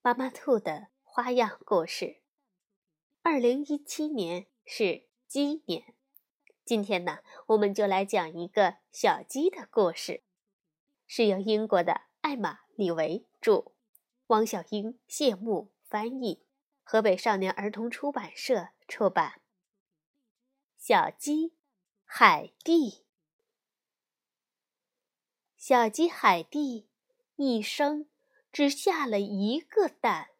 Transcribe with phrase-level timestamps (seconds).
[0.00, 2.20] 妈妈兔的花样故事。
[3.22, 5.92] 二零一七年是鸡年，
[6.64, 10.22] 今天呢，我们就来讲一个小鸡的故事，
[11.06, 13.72] 是由英国的艾玛·李维著，
[14.28, 16.44] 汪小英、谢幕翻译，
[16.84, 19.42] 河北少年儿童出版社出版。
[20.78, 21.52] 小鸡
[22.04, 23.04] 海蒂，
[25.56, 26.86] 小鸡海蒂
[27.34, 28.06] 一生。
[28.58, 30.30] 只下了一个蛋，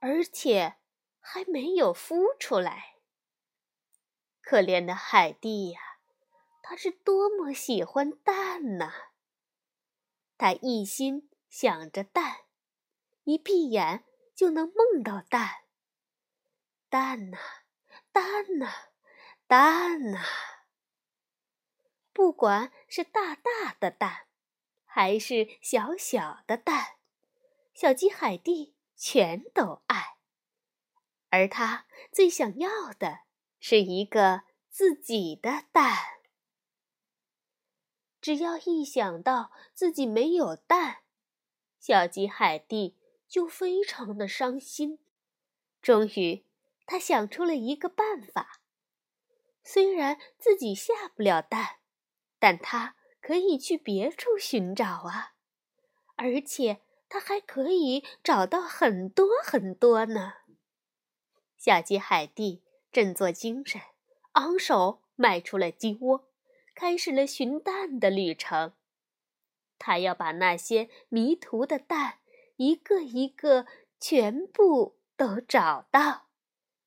[0.00, 0.76] 而且
[1.18, 2.96] 还没有孵出来。
[4.42, 5.80] 可怜的海蒂呀，
[6.62, 8.92] 它是多么喜欢蛋呐！
[10.36, 12.40] 它一心想着蛋，
[13.24, 15.64] 一闭眼就能梦到蛋。
[16.90, 17.38] 蛋呐，
[18.12, 18.70] 蛋呐，
[19.46, 20.20] 蛋呐！
[22.12, 24.26] 不管是大大的蛋，
[24.84, 26.98] 还是小小的蛋。
[27.82, 30.16] 小鸡海蒂全都爱，
[31.30, 33.22] 而它最想要的
[33.58, 35.98] 是一个自己的蛋。
[38.20, 40.98] 只要一想到自己没有蛋，
[41.80, 45.00] 小鸡海蒂就非常的伤心。
[45.80, 46.46] 终于，
[46.86, 48.60] 他想出了一个办法：
[49.64, 51.80] 虽然自己下不了蛋，
[52.38, 55.34] 但他可以去别处寻找啊，
[56.14, 56.82] 而且。
[57.12, 60.32] 它还可以找到很多很多呢。
[61.58, 63.82] 小鸡海蒂振作精神，
[64.32, 66.30] 昂首迈出了鸡窝，
[66.74, 68.72] 开始了寻蛋的旅程。
[69.78, 72.20] 它要把那些迷途的蛋
[72.56, 73.66] 一个一个
[74.00, 76.28] 全部都找到，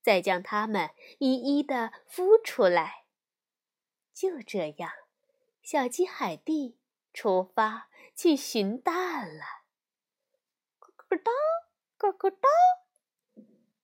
[0.01, 3.03] 再将它们一一的孵出来。
[4.11, 4.89] 就这样，
[5.61, 6.79] 小鸡海蒂
[7.13, 9.64] 出发去寻蛋了。
[11.07, 11.31] 咯哒，
[11.97, 12.47] 咯咯哒！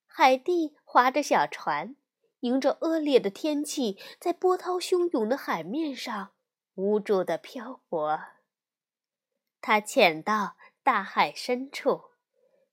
[0.08, 1.96] 海蒂划着小船，
[2.42, 6.32] 迎着恶劣的天气，在波涛汹涌的海面上
[6.74, 8.20] 无助地漂泊。
[9.62, 12.06] 他潜到大海深处，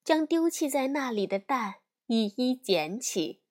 [0.02, 1.76] 将丢弃在那里的蛋
[2.06, 3.42] 一一捡起，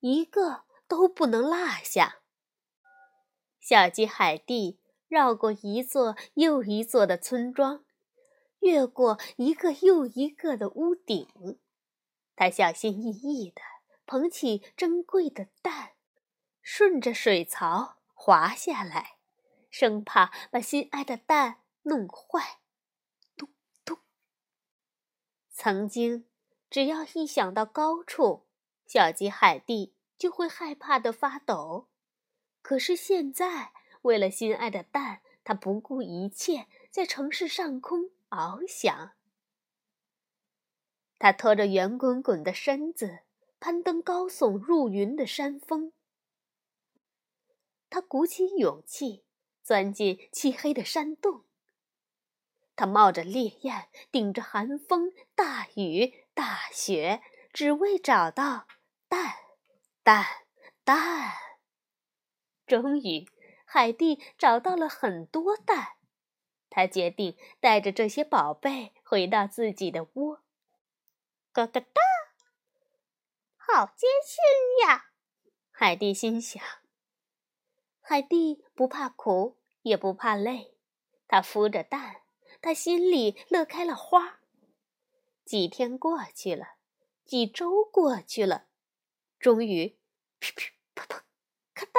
[0.00, 2.18] 一个都不能落下。
[3.58, 7.85] 小鸡海蒂绕过一座又一座的村庄。
[8.60, 11.28] 越过一个又一个的屋顶，
[12.34, 13.62] 他小心翼翼地
[14.06, 15.92] 捧起珍贵的蛋，
[16.62, 19.18] 顺着水槽滑下来，
[19.70, 22.60] 生怕把心爱的蛋弄坏。
[23.36, 23.48] 咚
[23.84, 23.98] 咚！
[25.50, 26.26] 曾经，
[26.68, 28.46] 只要一想到高处，
[28.86, 31.88] 小鸡海蒂就会害怕的发抖。
[32.62, 33.72] 可是现在，
[34.02, 38.10] 为了心爱的蛋，他不顾一切，在城市上空。
[38.28, 39.12] 翱翔，
[41.18, 43.20] 他拖着圆滚滚的身子，
[43.60, 45.92] 攀登高耸入云的山峰。
[47.88, 49.24] 他鼓起勇气，
[49.62, 51.44] 钻进漆黑的山洞。
[52.74, 57.22] 他冒着烈焰，顶着寒风、大雨、大雪，
[57.52, 58.66] 只为找到
[59.08, 59.34] 蛋、
[60.02, 60.26] 蛋、
[60.84, 61.32] 蛋。
[62.66, 63.26] 终于，
[63.64, 65.95] 海蒂找到了很多蛋。
[66.76, 70.42] 他决定带着这些宝贝回到自己的窝。
[71.50, 72.02] 咯咯哒，
[73.56, 75.06] 好艰辛呀！
[75.70, 76.62] 海蒂心想。
[78.02, 80.74] 海蒂不怕苦，也不怕累，
[81.26, 82.20] 他孵着蛋，
[82.60, 84.40] 他心里乐开了花。
[85.46, 86.74] 几天过去了，
[87.24, 88.66] 几周过去了，
[89.38, 89.96] 终于，
[90.38, 91.24] 噼噼啪啪，
[91.72, 91.92] 咔哒，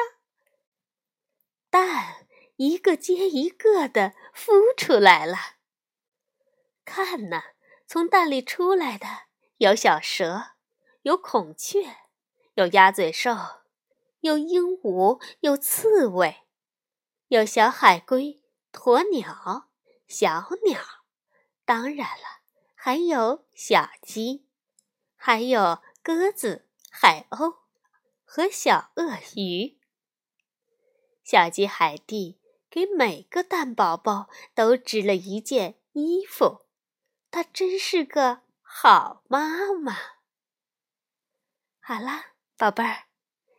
[2.58, 5.38] 一个接一个的孵出来了。
[6.84, 7.54] 看呐，
[7.86, 9.08] 从蛋里出来的
[9.58, 10.56] 有小蛇，
[11.04, 11.98] 有孔雀，
[12.56, 13.36] 有鸭嘴兽，
[14.22, 16.48] 有鹦鹉，有刺猬，
[17.28, 19.70] 有小海龟、鸵鸟、
[20.08, 20.82] 小鸟，
[21.64, 22.42] 当然了，
[22.74, 24.48] 还有小鸡，
[25.16, 27.58] 还有鸽子、海鸥
[28.26, 29.78] 和小鳄鱼。
[31.24, 32.40] 小鸡海蒂。
[32.78, 36.68] 给每个蛋宝宝都织了一件衣服，
[37.32, 39.98] 她真是个好妈妈。
[41.80, 43.06] 好啦，宝贝儿，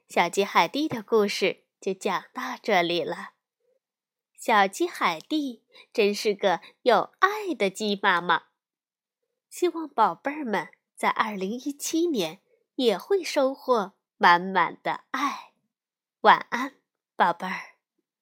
[0.09, 3.31] 小鸡海蒂的故事就讲到这里了。
[4.39, 8.45] 小鸡海蒂真是个有爱的鸡妈妈。
[9.51, 12.41] 希望宝贝儿们在二零一七年
[12.77, 15.55] 也会收获满满的爱。
[16.21, 16.77] 晚安，
[17.17, 17.78] 宝贝儿。